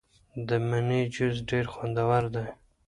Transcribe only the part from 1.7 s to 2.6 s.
خوندور دی.